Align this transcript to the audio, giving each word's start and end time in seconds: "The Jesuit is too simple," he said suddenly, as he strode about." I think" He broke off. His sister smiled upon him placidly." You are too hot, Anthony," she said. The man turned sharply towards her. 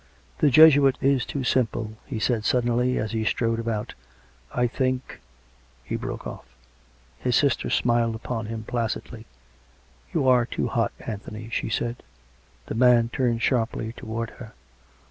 "The 0.39 0.49
Jesuit 0.49 0.97
is 0.99 1.27
too 1.27 1.43
simple," 1.43 1.93
he 2.07 2.17
said 2.17 2.43
suddenly, 2.43 2.97
as 2.97 3.11
he 3.11 3.23
strode 3.23 3.59
about." 3.59 3.93
I 4.51 4.65
think" 4.65 5.21
He 5.85 5.95
broke 5.95 6.25
off. 6.25 6.55
His 7.19 7.35
sister 7.35 7.69
smiled 7.69 8.15
upon 8.15 8.47
him 8.47 8.63
placidly." 8.63 9.27
You 10.11 10.27
are 10.27 10.47
too 10.47 10.67
hot, 10.69 10.91
Anthony," 11.05 11.49
she 11.51 11.69
said. 11.69 11.97
The 12.65 12.73
man 12.73 13.09
turned 13.09 13.43
sharply 13.43 13.93
towards 13.93 14.31
her. 14.41 14.53